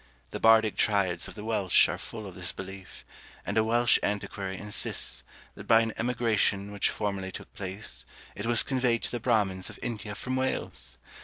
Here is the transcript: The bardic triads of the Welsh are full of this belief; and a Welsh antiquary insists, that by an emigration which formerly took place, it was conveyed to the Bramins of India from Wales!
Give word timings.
The 0.31 0.39
bardic 0.39 0.77
triads 0.77 1.27
of 1.27 1.35
the 1.35 1.45
Welsh 1.45 1.87
are 1.87 1.99
full 1.99 2.25
of 2.25 2.33
this 2.33 2.51
belief; 2.51 3.05
and 3.45 3.55
a 3.55 3.63
Welsh 3.63 3.99
antiquary 4.01 4.57
insists, 4.57 5.21
that 5.53 5.67
by 5.67 5.81
an 5.81 5.93
emigration 5.95 6.71
which 6.71 6.89
formerly 6.89 7.31
took 7.31 7.53
place, 7.53 8.03
it 8.33 8.47
was 8.47 8.63
conveyed 8.63 9.03
to 9.03 9.11
the 9.11 9.19
Bramins 9.19 9.69
of 9.69 9.77
India 9.83 10.15
from 10.15 10.35
Wales! 10.35 10.97